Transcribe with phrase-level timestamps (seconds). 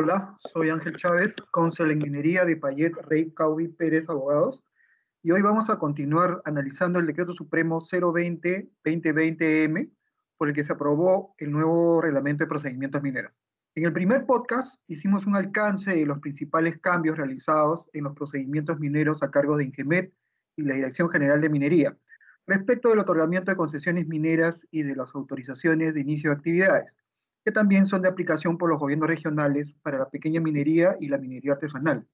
[0.00, 4.62] Hola, soy Ángel Chávez, cónsul en minería de Payet Rey Caubi Pérez Abogados,
[5.24, 9.90] y hoy vamos a continuar analizando el Decreto Supremo 020-2020-M,
[10.36, 13.40] por el que se aprobó el nuevo Reglamento de Procedimientos Mineros.
[13.74, 18.78] En el primer podcast hicimos un alcance de los principales cambios realizados en los procedimientos
[18.78, 20.14] mineros a cargo de Ingemet
[20.54, 21.98] y la Dirección General de Minería,
[22.46, 26.94] respecto del otorgamiento de concesiones mineras y de las autorizaciones de inicio de actividades
[27.48, 31.16] que también son de aplicación por los gobiernos regionales para la pequeña minería y la
[31.16, 32.06] minería artesanal.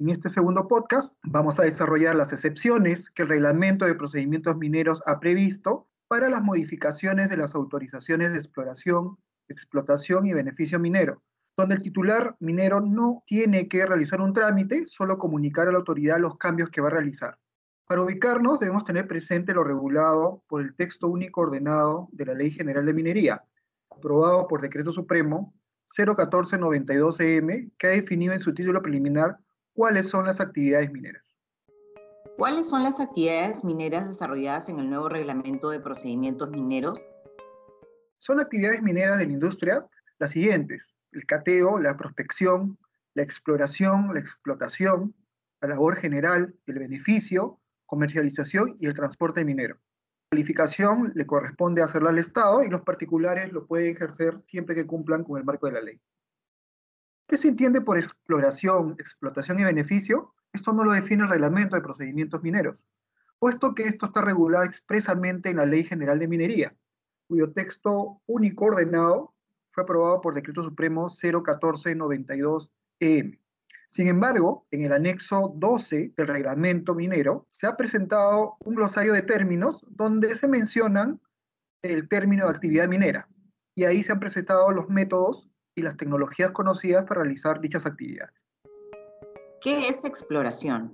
[0.00, 5.00] En este segundo podcast vamos a desarrollar las excepciones que el reglamento de procedimientos mineros
[5.06, 11.22] ha previsto para las modificaciones de las autorizaciones de exploración, explotación y beneficio minero,
[11.56, 16.18] donde el titular minero no tiene que realizar un trámite, solo comunicar a la autoridad
[16.18, 17.38] los cambios que va a realizar.
[17.86, 22.50] Para ubicarnos debemos tener presente lo regulado por el texto único ordenado de la Ley
[22.50, 23.44] General de Minería,
[23.96, 25.54] aprobado por Decreto Supremo
[25.96, 29.38] 01492-EM, que ha definido en su título preliminar
[29.74, 31.34] cuáles son las actividades mineras.
[32.36, 37.00] ¿Cuáles son las actividades mineras desarrolladas en el nuevo reglamento de procedimientos mineros?
[38.18, 39.86] Son actividades mineras de la industria
[40.18, 42.78] las siguientes, el cateo, la prospección,
[43.14, 45.14] la exploración, la explotación,
[45.60, 49.78] la labor general, el beneficio, comercialización y el transporte minero
[50.34, 55.22] calificación le corresponde hacerla al Estado y los particulares lo pueden ejercer siempre que cumplan
[55.22, 56.00] con el marco de la ley.
[57.28, 60.34] ¿Qué se entiende por exploración, explotación y beneficio?
[60.52, 62.84] Esto no lo define el reglamento de procedimientos mineros,
[63.38, 66.74] puesto que esto está regulado expresamente en la Ley General de Minería,
[67.28, 69.36] cuyo texto único ordenado
[69.70, 73.38] fue aprobado por Decreto Supremo 01492-EM.
[73.94, 79.22] Sin embargo, en el anexo 12 del reglamento minero se ha presentado un glosario de
[79.22, 81.20] términos donde se mencionan
[81.80, 83.28] el término de actividad minera
[83.76, 88.34] y ahí se han presentado los métodos y las tecnologías conocidas para realizar dichas actividades.
[89.60, 90.90] ¿Qué es exploración?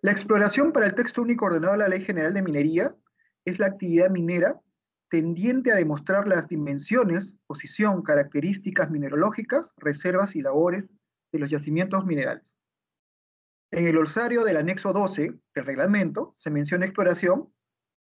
[0.00, 2.94] La exploración para el texto único ordenado de la Ley General de Minería
[3.44, 4.60] es la actividad minera
[5.10, 10.90] tendiente a demostrar las dimensiones, posición, características mineralógicas, reservas y labores
[11.32, 12.56] de los yacimientos minerales.
[13.70, 17.52] En el orsario del anexo 12 del reglamento se menciona exploración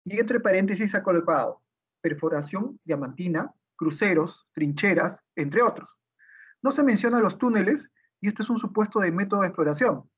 [0.04, 1.62] y entre paréntesis ha colocado
[2.02, 5.98] perforación diamantina, cruceros, trincheras, entre otros.
[6.62, 7.90] No se menciona los túneles
[8.20, 10.08] y este es un supuesto de método de exploración.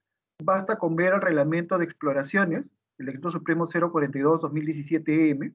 [0.43, 5.55] Basta con ver el reglamento de exploraciones, el decreto supremo 042-2017-EM,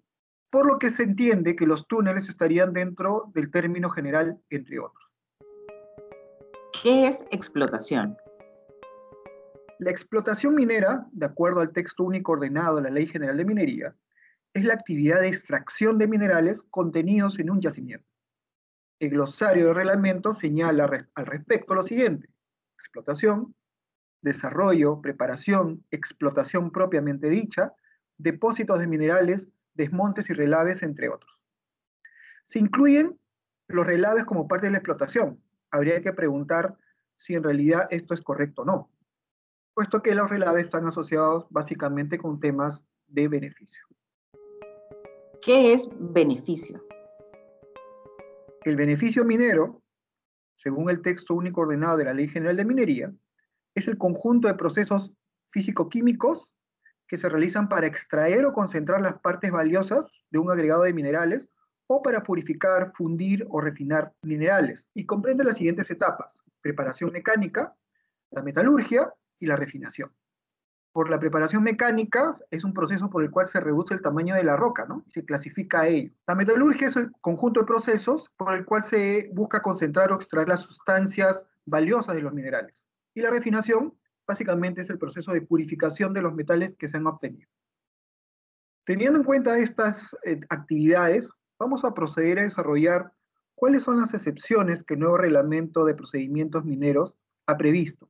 [0.50, 5.13] por lo que se entiende que los túneles estarían dentro del término general, entre otros.
[6.84, 8.18] ¿Qué es explotación?
[9.80, 13.96] La explotación minera, de acuerdo al texto único ordenado de la Ley General de Minería,
[14.54, 18.06] es la actividad de extracción de minerales contenidos en un yacimiento.
[19.00, 22.28] El glosario de reglamento señala al respecto lo siguiente.
[22.76, 23.56] Explotación,
[24.22, 27.72] desarrollo, preparación, explotación propiamente dicha,
[28.18, 31.42] depósitos de minerales, desmontes y relaves, entre otros.
[32.44, 33.18] Se incluyen
[33.70, 35.42] los relaves como parte de la explotación,
[35.74, 36.78] habría que preguntar
[37.16, 38.92] si en realidad esto es correcto o no,
[39.74, 43.82] puesto que los relaves están asociados básicamente con temas de beneficio.
[45.42, 46.86] ¿Qué es beneficio?
[48.64, 49.82] El beneficio minero,
[50.56, 53.14] según el texto único ordenado de la Ley General de Minería,
[53.74, 55.12] es el conjunto de procesos
[55.52, 56.48] físico-químicos
[57.08, 61.50] que se realizan para extraer o concentrar las partes valiosas de un agregado de minerales
[61.88, 67.76] o para purificar, fundir o refinar minerales y comprende las siguientes etapas, preparación mecánica,
[68.32, 70.12] la metalurgia y la refinación.
[70.94, 74.44] Por la preparación mecánica es un proceso por el cual se reduce el tamaño de
[74.44, 75.04] la roca, ¿no?
[75.08, 76.12] Se clasifica a ello.
[76.28, 80.48] La metalurgia es el conjunto de procesos por el cual se busca concentrar o extraer
[80.48, 82.86] las sustancias valiosas de los minerales.
[83.16, 87.08] Y la refinación básicamente es el proceso de purificación de los metales que se han
[87.08, 87.50] obtenido.
[88.86, 91.28] Teniendo en cuenta estas eh, actividades,
[91.64, 93.14] vamos a proceder a desarrollar
[93.56, 97.16] cuáles son las excepciones que el nuevo reglamento de procedimientos mineros
[97.48, 98.10] ha previsto.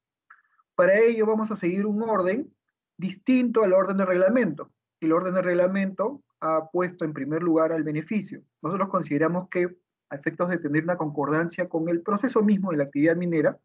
[0.76, 2.52] Para ello vamos a seguir un orden
[2.98, 4.72] distinto al orden del reglamento.
[5.00, 8.42] El orden del reglamento ha puesto en primer lugar al beneficio.
[8.64, 9.78] Nosotros consideramos que
[10.10, 13.60] a efectos de tener una concordancia con el proceso mismo de la actividad minera,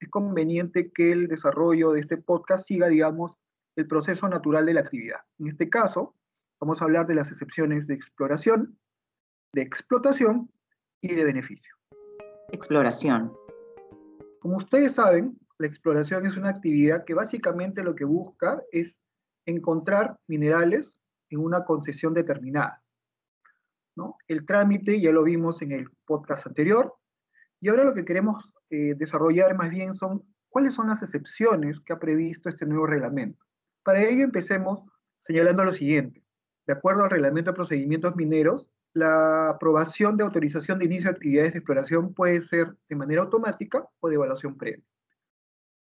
[0.00, 3.36] es conveniente que el desarrollo de este podcast siga, digamos,
[3.76, 5.20] el proceso natural de la actividad.
[5.38, 6.14] En este caso,
[6.60, 8.78] vamos a hablar de las excepciones de exploración,
[9.54, 10.50] de explotación
[11.00, 11.74] y de beneficio.
[12.52, 13.32] Exploración.
[14.40, 18.98] Como ustedes saben, la exploración es una actividad que básicamente lo que busca es
[19.46, 22.82] encontrar minerales en una concesión determinada.
[23.96, 24.16] ¿no?
[24.26, 26.94] El trámite ya lo vimos en el podcast anterior,
[27.60, 31.92] Y ahora lo que queremos eh, desarrollar más bien son cuáles son las excepciones que
[31.92, 33.44] ha previsto este nuevo reglamento.
[33.82, 34.82] Para ello empecemos
[35.20, 36.24] señalando lo siguiente.
[36.66, 41.52] De acuerdo al reglamento de procedimientos mineros, la aprobación de autorización de inicio de actividades
[41.52, 44.82] de exploración puede ser de manera automática o de evaluación previa.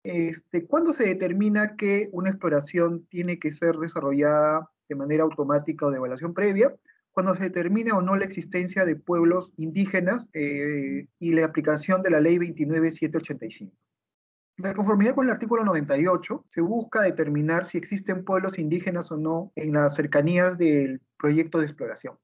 [0.03, 5.91] Este, ¿Cuándo se determina que una exploración tiene que ser desarrollada de manera automática o
[5.91, 6.75] de evaluación previa?
[7.13, 12.11] Cuando se determina o no la existencia de pueblos indígenas eh, y la aplicación de
[12.11, 13.75] la ley 29785.
[14.59, 19.53] De conformidad con el artículo 98, se busca determinar si existen pueblos indígenas o no
[19.55, 22.17] en las cercanías del proyecto de exploración.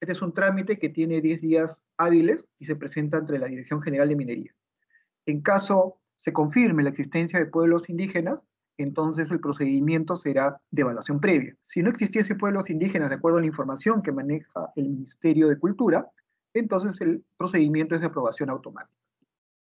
[0.00, 3.82] Este es un trámite que tiene 10 días hábiles y se presenta entre la Dirección
[3.82, 4.54] General de Minería.
[5.26, 8.40] En caso se confirme la existencia de pueblos indígenas,
[8.76, 11.56] entonces el procedimiento será de evaluación previa.
[11.64, 15.58] Si no existiese pueblos indígenas de acuerdo a la información que maneja el Ministerio de
[15.58, 16.08] Cultura,
[16.54, 18.94] entonces el procedimiento es de aprobación automática.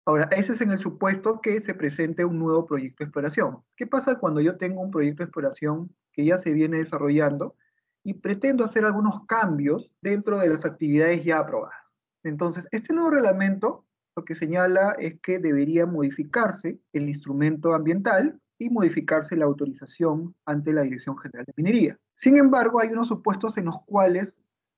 [0.05, 3.59] Ahora, ese es en el supuesto que se presente un nuevo proyecto de exploración.
[3.75, 7.55] ¿Qué pasa cuando yo tengo un proyecto de exploración que ya se viene desarrollando
[8.03, 11.75] y pretendo hacer algunos cambios dentro de las actividades ya aprobadas.
[12.23, 18.69] Entonces, este nuevo reglamento lo que señala es que debería modificarse el instrumento ambiental y
[18.69, 21.99] modificarse la autorización ante la Dirección General de Minería.
[22.13, 24.35] Sin embargo, hay unos supuestos en los cuales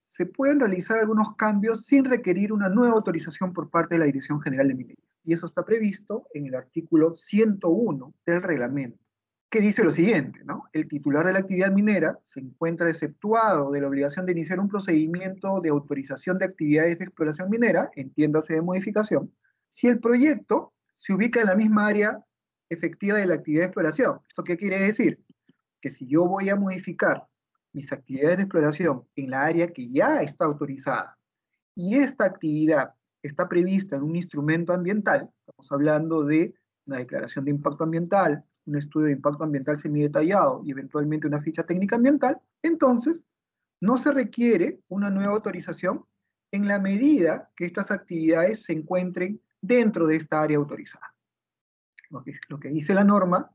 [0.08, 4.40] se pueden realizar algunos cambios sin requerir una nueva autorización por parte de la Dirección
[4.40, 5.04] General de Minería.
[5.24, 9.03] Y eso está previsto en el artículo 101 del reglamento
[9.54, 10.68] que dice lo siguiente, ¿no?
[10.74, 14.68] El titular de la actividad minera se encuentra exceptuado de la obligación de iniciar un
[14.68, 19.32] procedimiento de autorización de actividades de exploración minera, entiéndase de modificación,
[19.70, 22.20] si el proyecto se ubica en la misma área
[22.68, 24.22] efectiva de la actividad de exploración.
[24.28, 25.24] ¿Esto qué quiere decir?
[25.80, 27.28] Que si yo voy a modificar
[27.74, 31.16] mis actividades de exploración en la área que ya está autorizada
[31.76, 36.56] y esta actividad está prevista en un instrumento ambiental, estamos hablando de
[36.88, 41.64] una declaración de impacto ambiental, un estudio de impacto ambiental semi-detallado y eventualmente una ficha
[41.64, 43.28] técnica ambiental, entonces
[43.82, 46.06] no se requiere una nueva autorización
[46.52, 51.14] en la medida que estas actividades se encuentren dentro de esta área autorizada.
[52.10, 53.52] Lo que, lo que dice la norma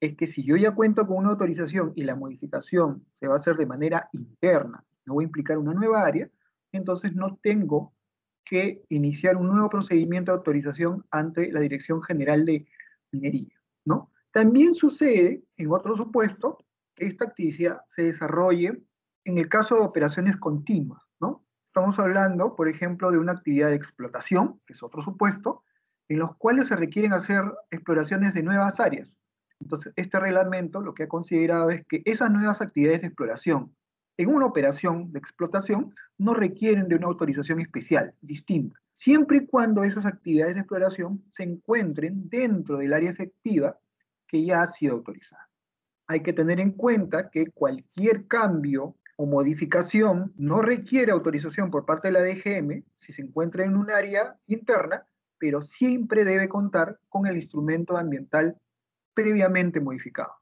[0.00, 3.38] es que si yo ya cuento con una autorización y la modificación se va a
[3.38, 6.28] hacer de manera interna, no voy a implicar una nueva área,
[6.72, 7.94] entonces no tengo
[8.44, 12.66] que iniciar un nuevo procedimiento de autorización ante la Dirección General de
[13.10, 13.54] Minería,
[13.84, 14.12] ¿no?
[14.36, 16.58] También sucede, en otro supuesto,
[16.94, 18.82] que esta actividad se desarrolle
[19.24, 21.46] en el caso de operaciones continuas, ¿no?
[21.64, 25.64] Estamos hablando, por ejemplo, de una actividad de explotación, que es otro supuesto,
[26.10, 29.16] en los cuales se requieren hacer exploraciones de nuevas áreas.
[29.58, 33.74] Entonces, este reglamento lo que ha considerado es que esas nuevas actividades de exploración
[34.18, 39.82] en una operación de explotación no requieren de una autorización especial, distinta, siempre y cuando
[39.82, 43.78] esas actividades de exploración se encuentren dentro del área efectiva
[44.26, 45.48] que ya ha sido autorizada.
[46.06, 52.08] Hay que tener en cuenta que cualquier cambio o modificación no requiere autorización por parte
[52.08, 55.06] de la DGM si se encuentra en un área interna,
[55.38, 58.56] pero siempre debe contar con el instrumento ambiental
[59.14, 60.34] previamente modificado.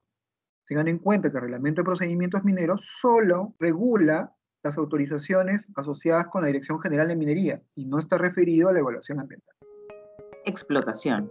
[0.66, 6.40] Tengan en cuenta que el reglamento de procedimientos mineros solo regula las autorizaciones asociadas con
[6.40, 9.54] la Dirección General de Minería y no está referido a la evaluación ambiental.
[10.46, 11.30] Explotación.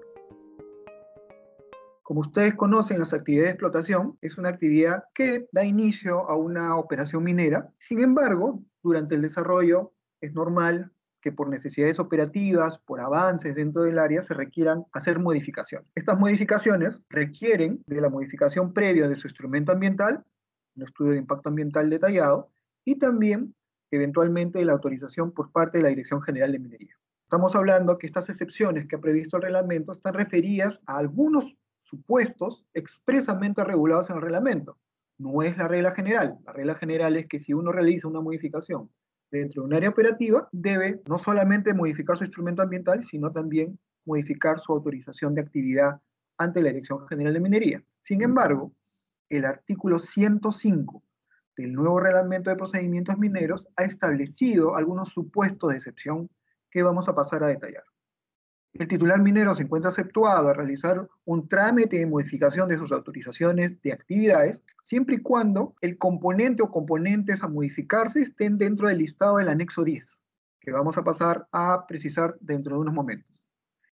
[2.14, 6.76] Como ustedes conocen, las actividades de explotación es una actividad que da inicio a una
[6.76, 7.74] operación minera.
[7.80, 10.92] Sin embargo, durante el desarrollo es normal
[11.22, 15.90] que por necesidades operativas, por avances dentro del área, se requieran hacer modificaciones.
[15.96, 20.24] Estas modificaciones requieren de la modificación previa de su instrumento ambiental,
[20.76, 22.52] un estudio de impacto ambiental detallado,
[22.86, 23.56] y también
[23.90, 26.96] eventualmente de la autorización por parte de la Dirección General de Minería.
[27.24, 31.58] Estamos hablando que estas excepciones que ha previsto el reglamento están referidas a algunos
[31.94, 34.80] supuestos expresamente regulados en el reglamento.
[35.20, 36.40] No es la regla general.
[36.44, 38.90] La regla general es que si uno realiza una modificación
[39.30, 44.60] dentro de un área operativa, debe no solamente modificar su instrumento ambiental, sino también modificar
[44.60, 46.02] su autorización de actividad
[46.40, 47.84] ante la Dirección General de Minería.
[48.00, 48.74] Sin embargo,
[49.30, 51.04] el artículo 105
[51.56, 56.28] del nuevo reglamento de procedimientos mineros ha establecido algunos supuestos de excepción
[56.72, 57.84] que vamos a pasar a detallar
[58.74, 63.80] el titular minero se encuentra aceptuado a realizar un trámite de modificación de sus autorizaciones
[63.84, 69.38] de actividades, siempre y cuando el componente o componentes a modificarse estén dentro del listado
[69.38, 70.22] del anexo 10,
[70.60, 73.46] que vamos a pasar a precisar dentro de unos momentos.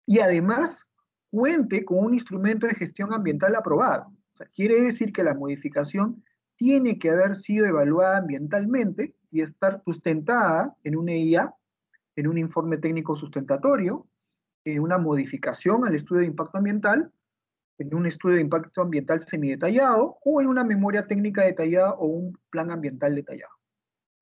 [0.07, 0.87] Y además,
[1.31, 4.07] cuente con un instrumento de gestión ambiental aprobado.
[4.33, 6.25] O sea, quiere decir que la modificación
[6.57, 11.55] tiene que haber sido evaluada ambientalmente y estar sustentada en un EIA,
[12.17, 14.07] en un informe técnico sustentatorio,
[14.65, 17.13] en una modificación al estudio de impacto ambiental,
[17.79, 22.39] en un estudio de impacto ambiental semidetallado o en una memoria técnica detallada o un
[22.51, 23.53] plan ambiental detallado.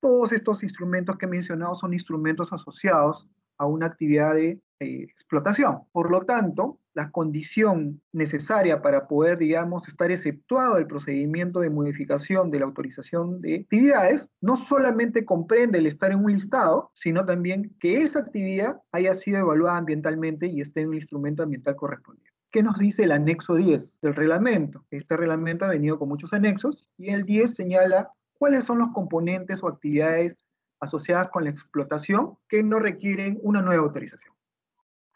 [0.01, 3.29] Todos estos instrumentos que he mencionado son instrumentos asociados
[3.59, 5.81] a una actividad de eh, explotación.
[5.93, 12.51] Por lo tanto, la condición necesaria para poder, digamos, estar exceptuado del procedimiento de modificación
[12.51, 17.75] de la autorización de actividades, no solamente comprende el estar en un listado, sino también
[17.81, 22.33] que esa actividad haya sido evaluada ambientalmente y esté en un instrumento ambiental correspondiente.
[22.51, 24.85] ¿Qué nos dice el anexo 10 del reglamento?
[24.91, 29.63] Este reglamento ha venido con muchos anexos y el 10 señala cuáles son los componentes
[29.63, 30.37] o actividades
[30.81, 34.38] asociadas con la explotación que no requieren una nueva autorización.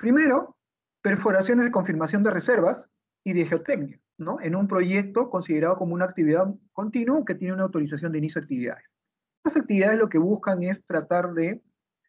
[0.02, 0.56] Primero,
[1.00, 2.88] perforaciones de confirmación de reservas
[3.22, 4.40] y de geotecnia, ¿no?
[4.40, 8.46] En un proyecto considerado como una actividad continua que tiene una autorización de inicio de
[8.46, 8.96] actividades.
[9.44, 11.62] Estas actividades lo que buscan es tratar de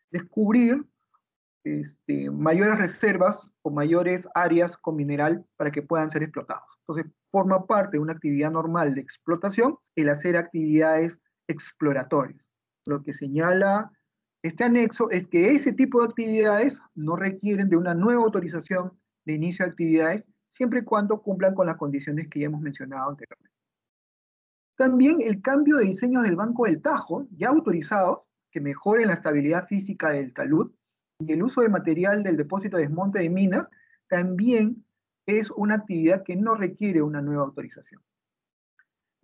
[0.09, 0.83] descubrir
[1.63, 6.79] este, mayores reservas o mayores áreas con mineral para que puedan ser explotados.
[6.87, 12.43] Entonces, forma parte de una actividad normal de explotación el hacer actividades exploratorias.
[12.87, 13.91] Lo que señala
[14.43, 18.91] este anexo es que ese tipo de actividades no requieren de una nueva autorización
[19.25, 23.09] de inicio de actividades, siempre y cuando cumplan con las condiciones que ya hemos mencionado
[23.09, 23.57] anteriormente.
[24.75, 29.65] También el cambio de diseño del Banco del Tajo, ya autorizados, que mejoren la estabilidad
[29.65, 30.71] física del talud,
[31.19, 33.69] y el uso de material del depósito de desmonte de minas,
[34.09, 34.85] también
[35.25, 38.01] es una actividad que no requiere una nueva autorización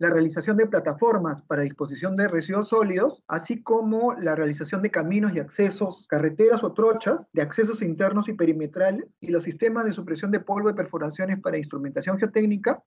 [0.00, 5.34] la realización de plataformas para disposición de residuos sólidos, así como la realización de caminos
[5.34, 10.30] y accesos, carreteras o trochas de accesos internos y perimetrales, y los sistemas de supresión
[10.30, 12.82] de polvo y perforaciones para instrumentación geotécnica,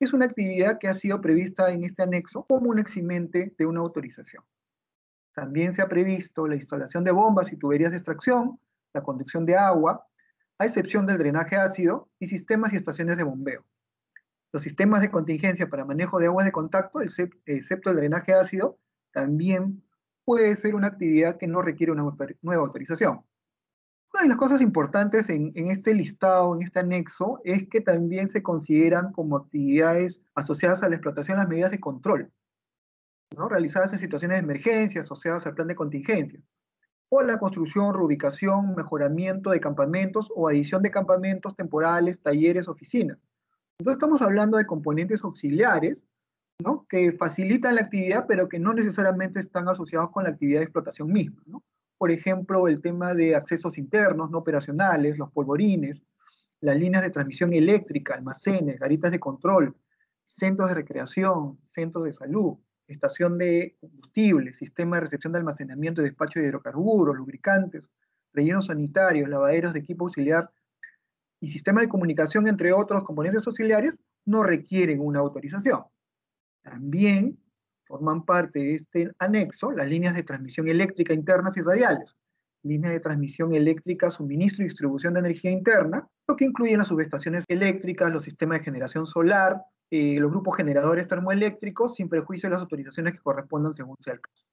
[0.00, 3.80] es una actividad que ha sido prevista en este anexo como un eximente de una
[3.80, 4.42] autorización.
[5.34, 8.58] También se ha previsto la instalación de bombas y tuberías de extracción,
[8.94, 10.06] la conducción de agua,
[10.58, 13.62] a excepción del drenaje ácido, y sistemas y estaciones de bombeo.
[14.56, 18.78] Los sistemas de contingencia para manejo de aguas de contacto, excepto el drenaje ácido,
[19.12, 19.84] también
[20.24, 22.10] puede ser una actividad que no requiere una
[22.40, 23.20] nueva autorización.
[24.14, 28.42] Una de las cosas importantes en, este listado, en este anexo, es que también se
[28.42, 32.32] consideran como actividades asociadas a la explotación las medidas de control,
[33.50, 36.40] realizadas en situaciones de emergencia, asociadas al plan de contingencia,
[37.10, 43.18] o la construcción, reubicación, mejoramiento de campamentos o adición de campamentos temporales, talleres, oficinas,
[43.78, 46.06] entonces estamos hablando de componentes auxiliares,
[46.58, 46.86] ¿no?
[46.88, 51.12] Que facilitan la actividad, pero que no necesariamente están asociados con la actividad de explotación
[51.12, 51.42] misma.
[51.98, 56.02] Por ejemplo, el tema de accesos internos no operacionales, los polvorines,
[56.60, 59.76] las líneas de transmisión eléctrica, almacenes, garitas de control,
[60.24, 62.56] centros de recreación, centros de salud,
[62.88, 67.90] estación de combustible, sistema de recepción de almacenamiento y despacho de hidrocarburos, lubricantes,
[68.32, 70.50] rellenos sanitarios, lavaderos de equipo auxiliar
[71.40, 75.84] y sistema de comunicación, entre otros componentes auxiliares, no requieren una autorización.
[76.62, 77.38] También
[77.86, 82.16] forman parte de este anexo las líneas de transmisión eléctrica internas y radiales,
[82.62, 87.44] líneas de transmisión eléctrica, suministro y distribución de energía interna, lo que incluye las subestaciones
[87.48, 92.62] eléctricas, los sistemas de generación solar, eh, los grupos generadores termoeléctricos, sin prejuicio de las
[92.62, 94.44] autorizaciones que correspondan según sea el caso.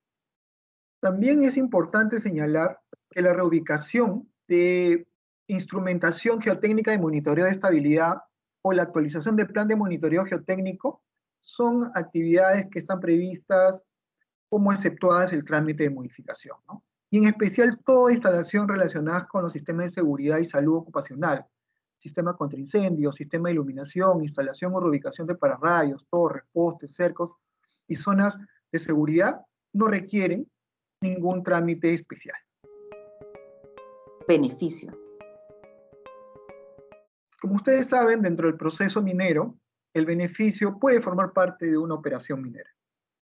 [1.02, 5.08] También es importante señalar que la reubicación de
[5.48, 8.18] instrumentación geotécnica de monitoreo de estabilidad
[8.62, 11.04] o la actualización del plan de monitoreo geotécnico
[11.40, 13.84] son actividades que están previstas
[14.50, 16.58] como exceptuadas el trámite de modificación.
[17.10, 21.46] Y en especial toda instalación relacionada con los sistemas de seguridad y salud ocupacional,
[21.98, 27.36] sistema contra incendios, sistema de iluminación, instalación o reubicación de pararrayos, torres, postes, cercos
[27.88, 28.38] y zonas
[28.72, 29.42] de seguridad,
[29.74, 30.50] no requieren
[31.02, 32.38] ningún trámite especial.
[34.28, 35.03] Beneficio.
[37.44, 39.60] Como ustedes saben, dentro del proceso minero,
[39.94, 42.70] el beneficio puede formar parte de una operación minera.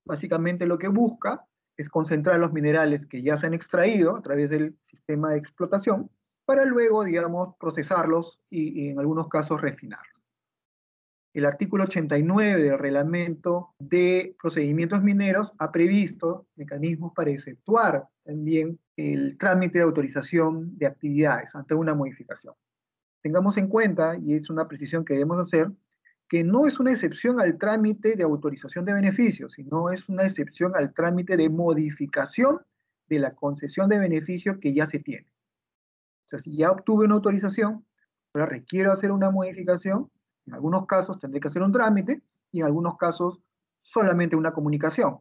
[0.03, 1.45] Básicamente lo que busca
[1.77, 6.11] es concentrar los minerales que ya se han extraído a través del sistema de explotación
[6.43, 10.21] para luego, digamos, procesarlos y, en algunos casos refinarlos.
[11.33, 19.37] El artículo 89 del reglamento de procedimientos mineros ha previsto mecanismos para exceptuar también el
[19.37, 22.53] trámite de autorización de actividades ante una modificación
[23.21, 25.71] tengamos en cuenta, y es una precisión que debemos hacer,
[26.27, 30.73] que no es una excepción al trámite de autorización de beneficios, sino es una excepción
[30.75, 32.59] al trámite de modificación
[33.07, 35.27] de la concesión de beneficio que ya se tiene.
[36.25, 37.83] O sea, si ya obtuve una autorización,
[38.33, 40.11] ahora requiero hacer una modificación,
[40.45, 42.21] en algunos casos tendré que hacer un trámite
[42.51, 43.41] y en algunos casos
[43.81, 45.19] solamente una comunicación.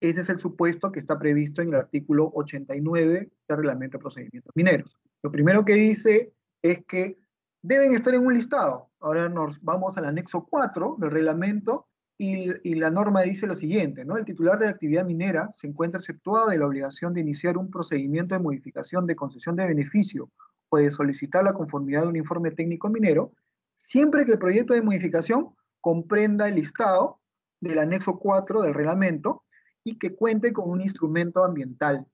[0.00, 4.52] Ese es el supuesto que está previsto en el artículo 89 del Reglamento de Procedimientos
[4.54, 4.98] Mineros.
[5.22, 7.18] Lo primero que dice es que
[7.62, 8.90] deben estar en un listado.
[9.00, 11.88] Ahora nos vamos al anexo 4 del reglamento
[12.18, 14.18] y, la norma dice lo siguiente, ¿no?
[14.18, 17.70] El titular de la actividad minera se encuentra exceptuado de la obligación de iniciar un
[17.70, 20.30] procedimiento de modificación de concesión de beneficio
[20.68, 23.32] o de solicitar la conformidad de un informe técnico minero,
[23.74, 27.20] siempre que el proyecto de modificación comprenda el listado
[27.58, 29.44] del anexo 4 del reglamento
[29.82, 32.06] y que cuente con un instrumento ambiental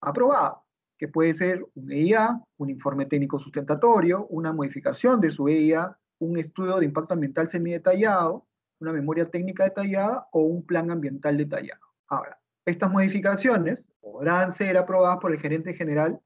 [0.00, 0.64] aprobado,
[0.98, 6.36] que puede ser un EIA, un informe técnico sustentatorio, una modificación de su EIA, un
[6.36, 8.46] estudio de impacto ambiental semidetallado,
[8.80, 11.86] una memoria técnica detallada o un plan ambiental detallado.
[12.08, 16.20] Ahora, estas modificaciones podrán ser aprobadas por el gerente general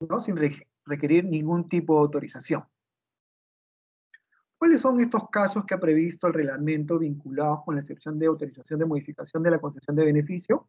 [0.00, 0.20] ¿no?
[0.20, 0.36] sin
[0.84, 2.64] requerir ningún tipo de autorización.
[4.58, 8.78] ¿Cuáles son estos casos que ha previsto el reglamento vinculados con la excepción de autorización
[8.78, 10.68] de modificación de la concesión de beneficio?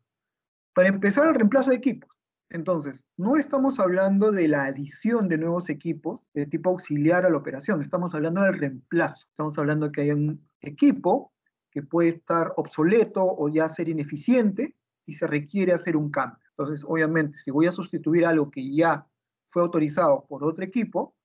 [0.74, 2.17] Para empezar, el reemplazo de equipos.
[2.50, 7.38] Entonces, no estamos hablando de la adición de nuevos equipos de tipo auxiliar a la
[7.38, 9.28] operación, estamos hablando del reemplazo.
[9.30, 11.34] Estamos hablando de que hay un equipo
[11.72, 14.76] que puede estar obsoleto o ya ser ineficiente
[15.06, 16.40] y se requiere hacer un cambio.
[16.58, 19.06] Entonces, obviamente, si voy a sustituir algo que ya
[19.50, 21.16] fue autorizado por otro equipo,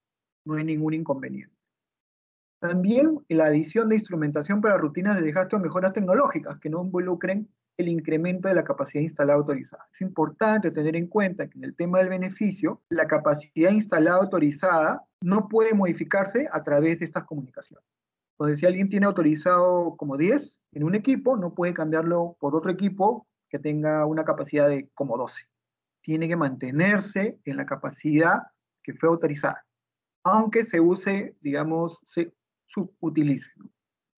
[0.45, 1.52] no hay ningún inconveniente.
[2.63, 7.49] También la adición de instrumentación para rutinas de desgaste o mejoras tecnológicas que no involucren
[7.77, 9.89] el incremento de la capacidad instalada autorizada.
[9.93, 15.05] Es importante tener en cuenta que en el tema del beneficio, la capacidad instalada autorizada
[15.23, 17.85] no puede modificarse a través de estas comunicaciones.
[18.39, 22.71] Entonces, si alguien tiene autorizado como 10 en un equipo, no puede cambiarlo por otro
[22.71, 25.47] equipo que tenga una capacidad de como 12.
[26.01, 28.39] Tiene que mantenerse en la capacidad
[28.85, 29.65] que fue autorizada,
[30.23, 32.33] aunque se use, digamos, se
[32.73, 33.51] subutilice.
[33.57, 33.71] ¿no?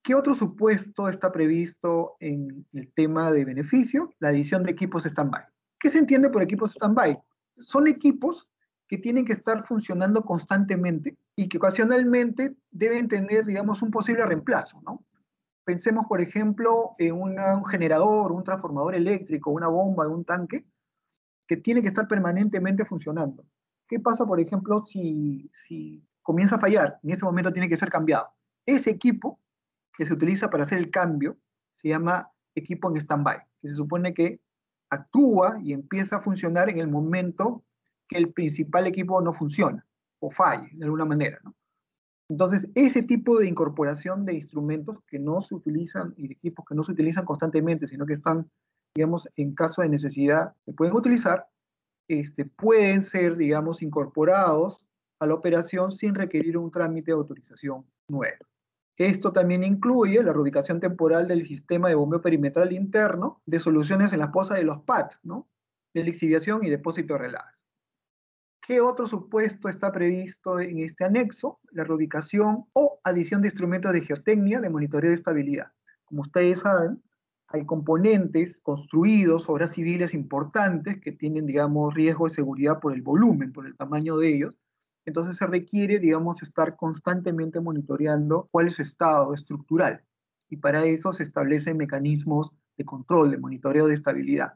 [0.05, 4.11] ¿Qué otro supuesto está previsto en el tema de beneficio?
[4.19, 5.45] La adición de equipos stand-by.
[5.81, 7.19] ¿Qué se entiende por equipos stand-by?
[7.57, 8.51] Son equipos
[8.87, 14.79] que tienen que estar funcionando constantemente y que ocasionalmente deben tener, digamos, un posible reemplazo.
[15.65, 20.67] Pensemos, por ejemplo, en un generador, un transformador eléctrico, una bomba, un tanque,
[21.49, 23.43] que tiene que estar permanentemente funcionando.
[23.89, 26.99] ¿Qué pasa, por ejemplo, si, si comienza a fallar?
[27.03, 28.29] En ese momento tiene que ser cambiado.
[28.67, 29.41] Ese equipo
[29.97, 31.39] que se utiliza para hacer el cambio
[31.77, 34.41] se llama equipo en stand-by, que se supone que
[34.91, 37.65] actúa y empieza a funcionar en el momento
[38.09, 39.87] que el principal equipo no funciona
[40.21, 41.41] o falle de alguna manera.
[42.31, 46.75] Entonces, ese tipo de incorporación de instrumentos que no se utilizan y de equipos que
[46.75, 48.51] no se utilizan constantemente, sino que están,
[48.95, 51.47] digamos, en caso de necesidad, se pueden utilizar,
[52.09, 54.87] este, pueden ser, digamos, incorporados
[55.21, 58.45] a la operación sin requerir un trámite de autorización nuevo.
[58.97, 64.21] Esto también incluye la reubicación temporal del sistema de bombeo perimetral interno de soluciones en
[64.21, 65.49] las pozas de los PAT, ¿no?
[65.93, 67.65] de lixiviación y depósito de relaves.
[68.67, 71.61] ¿Qué otro supuesto está previsto en este anexo?
[71.71, 75.73] La reubicación o adición de instrumentos de geotecnia de monitoreo de estabilidad.
[76.05, 77.03] Como ustedes saben,
[77.49, 83.53] hay componentes construidos, obras civiles importantes que tienen, digamos, riesgo de seguridad por el volumen,
[83.53, 84.59] por el tamaño de ellos,
[85.07, 90.03] entonces se requiere, digamos, estar constantemente monitoreando cuál es su estado estructural.
[90.49, 94.55] Y para eso se establecen mecanismos de control, de monitoreo de estabilidad.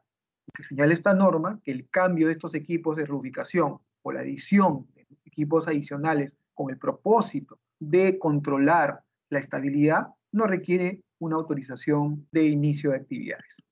[0.54, 4.87] Que señala esta norma que el cambio de estos equipos de reubicación o la adición
[4.94, 12.46] de equipos adicionales con el propósito de controlar la estabilidad no requiere una autorización de
[12.46, 13.62] inicio de actividades.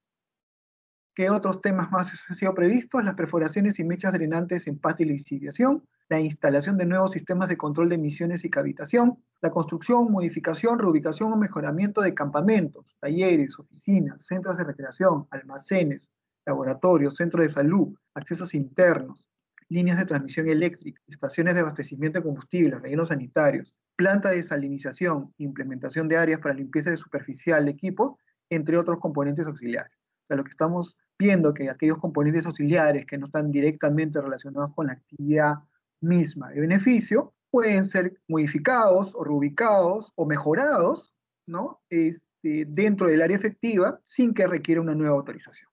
[1.15, 3.03] ¿Qué otros temas más han sido previstos?
[3.03, 7.57] Las perforaciones y mechas drenantes en pasta y lixiviación, la instalación de nuevos sistemas de
[7.57, 14.25] control de emisiones y cavitación, la construcción, modificación, reubicación o mejoramiento de campamentos, talleres, oficinas,
[14.25, 16.11] centros de recreación, almacenes,
[16.45, 19.29] laboratorios, centros de salud, accesos internos,
[19.69, 26.07] líneas de transmisión eléctrica, estaciones de abastecimiento de combustible, rellenos sanitarios, planta de salinización, implementación
[26.07, 28.13] de áreas para limpieza de superficial de equipos,
[28.49, 29.93] entre otros componentes auxiliares.
[29.93, 34.73] O sea, lo que estamos viendo que aquellos componentes auxiliares que no están directamente relacionados
[34.75, 35.55] con la actividad
[36.01, 41.13] misma de beneficio pueden ser modificados o reubicados o mejorados
[41.47, 41.81] ¿no?
[41.89, 45.71] Este, dentro del área efectiva sin que requiera una nueva autorización.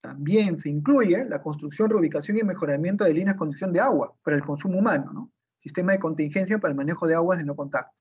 [0.00, 4.36] También se incluye la construcción, reubicación y mejoramiento de líneas de conducción de agua para
[4.36, 5.32] el consumo humano, ¿no?
[5.58, 7.92] sistema de contingencia para el manejo de aguas de no contacto.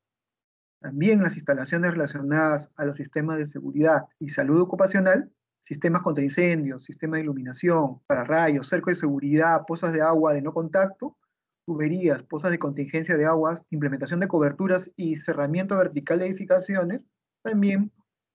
[0.80, 6.84] También las instalaciones relacionadas a los sistemas de seguridad y salud ocupacional sistemas contra incendios,
[6.84, 11.18] sistema de iluminación, para rayos, cerco de seguridad, pozas de agua de no contacto,
[11.66, 17.02] tuberías, pozas de contingencia de aguas, implementación de coberturas y cerramiento vertical de edificaciones,
[17.44, 17.92] también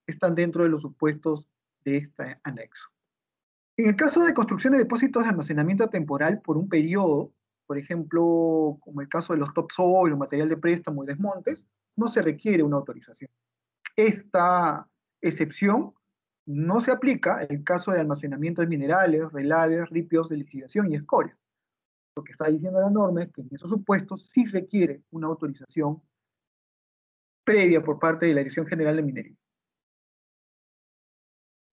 [0.07, 1.47] están dentro de los supuestos
[1.83, 2.89] de este anexo.
[3.77, 7.33] En el caso de construcción de depósitos de almacenamiento temporal por un periodo,
[7.65, 12.07] por ejemplo, como el caso de los topsoil o material de préstamo y desmontes, no
[12.07, 13.31] se requiere una autorización.
[13.95, 14.87] Esta
[15.21, 15.93] excepción
[16.45, 21.41] no se aplica el caso de almacenamiento de minerales, relaves, ripios de lixiviación y escorias.
[22.15, 26.01] Lo que está diciendo la norma es que en esos supuestos sí requiere una autorización
[27.43, 29.35] previa por parte de la Dirección General de Minería.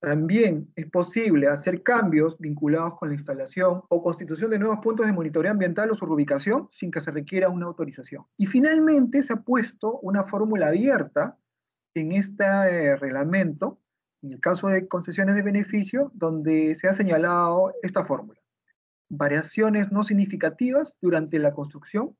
[0.00, 5.12] También es posible hacer cambios vinculados con la instalación o constitución de nuevos puntos de
[5.12, 8.24] monitoreo ambiental o su ubicación sin que se requiera una autorización.
[8.38, 11.38] Y finalmente se ha puesto una fórmula abierta
[11.94, 13.78] en este eh, reglamento,
[14.22, 18.40] en el caso de concesiones de beneficio, donde se ha señalado esta fórmula.
[19.08, 22.16] Variaciones no significativas durante la construcción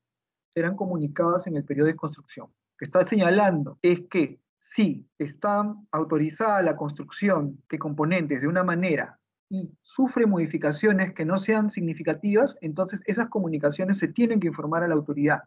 [0.53, 2.47] serán comunicadas en el periodo de construcción.
[2.47, 8.63] Lo que está señalando es que si está autorizada la construcción de componentes de una
[8.63, 14.83] manera y sufre modificaciones que no sean significativas, entonces esas comunicaciones se tienen que informar
[14.83, 15.43] a la autoridad,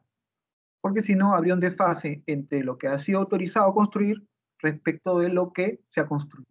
[0.80, 4.22] porque si no habría un desfase entre lo que ha sido autorizado construir
[4.64, 6.48] respecto de lo que se ha construido.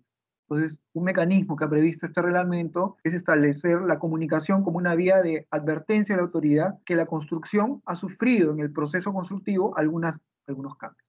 [0.49, 5.21] Entonces, un mecanismo que ha previsto este reglamento es establecer la comunicación como una vía
[5.21, 10.19] de advertencia a la autoridad que la construcción ha sufrido en el proceso constructivo algunas,
[10.47, 11.08] algunos cambios.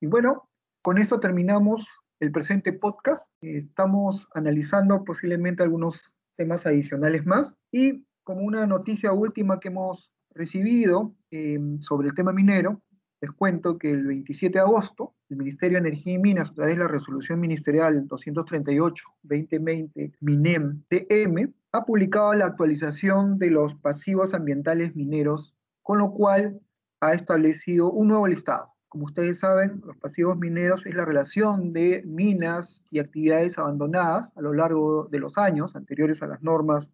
[0.00, 0.48] Y bueno,
[0.82, 1.86] con esto terminamos
[2.20, 3.30] el presente podcast.
[3.42, 11.14] Estamos analizando posiblemente algunos temas adicionales más y como una noticia última que hemos recibido
[11.30, 12.80] em, sobre el tema minero,
[13.20, 16.76] les cuento que el 27 de agosto el Ministerio de Energía y Minas, a través
[16.76, 25.54] de la resolución ministerial 238-2020 MINEM-TM, ha publicado la actualización de los pasivos ambientales mineros,
[25.82, 26.60] con lo cual
[27.00, 32.02] ha establecido un nuevo listado como ustedes saben, los pasivos mineros es la relación de
[32.04, 36.90] minas y actividades abandonadas a lo largo de los años anteriores a las normas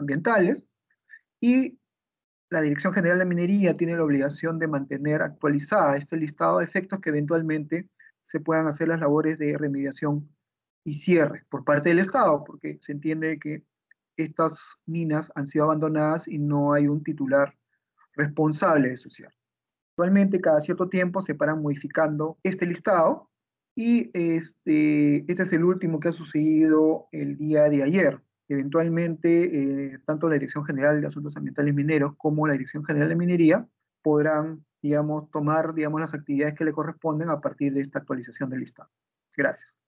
[0.00, 0.66] ambientales.
[1.40, 1.78] Y
[2.50, 7.00] la Dirección General de Minería tiene la obligación de mantener actualizada este listado de efectos
[7.00, 7.88] que eventualmente
[8.24, 10.28] se puedan hacer las labores de remediación
[10.84, 13.62] y cierre por parte del Estado, porque se entiende que
[14.16, 17.56] estas minas han sido abandonadas y no hay un titular
[18.14, 19.34] responsable de su cierre.
[19.92, 23.30] Actualmente, cada cierto tiempo se paran modificando este listado
[23.76, 28.20] y este, este es el último que ha sucedido el día de ayer.
[28.50, 29.44] Eventualmente,
[29.92, 33.68] eh, tanto la Dirección General de Asuntos Ambientales Mineros como la Dirección General de Minería
[34.02, 38.58] podrán, digamos, tomar, digamos, las actividades que le corresponden a partir de esta actualización del
[38.58, 38.90] listado.
[39.36, 39.79] Gracias.